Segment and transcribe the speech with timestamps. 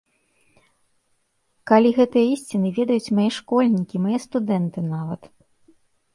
[1.71, 5.21] Калі гэтыя ісціны ведаюць мае школьнікі, мае студэнты нават!